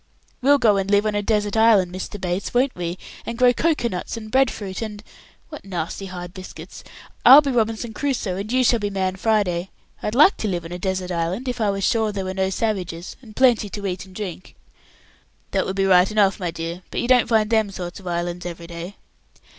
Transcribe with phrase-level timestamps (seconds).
[0.41, 2.19] We'll go and live on a desert island, Mr.
[2.19, 5.03] Bates, won't we, and grow cocoa nuts and bread fruit, and
[5.49, 6.83] what nasty hard biscuits!
[7.23, 9.69] I'll be Robinson Crusoe, and you shall be Man Friday.
[10.01, 12.49] I'd like to live on a desert island, if I was sure there were no
[12.49, 14.55] savages, and plenty to eat and drink."
[15.51, 18.43] "That would be right enough, my dear, but you don't find them sort of islands
[18.43, 18.95] every day."